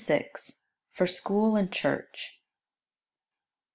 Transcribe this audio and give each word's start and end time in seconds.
Amen. 0.09 0.25
For 0.89 1.05
School 1.05 1.55
and 1.55 1.71
Church. 1.71 2.41